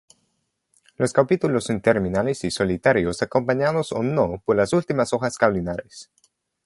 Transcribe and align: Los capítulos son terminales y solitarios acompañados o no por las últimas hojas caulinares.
Los 0.95 1.13
capítulos 1.13 1.65
son 1.65 1.79
terminales 1.79 2.43
y 2.43 2.49
solitarios 2.49 3.21
acompañados 3.21 3.91
o 3.91 4.01
no 4.01 4.41
por 4.43 4.55
las 4.55 4.73
últimas 4.73 5.13
hojas 5.13 5.37
caulinares. 5.37 6.09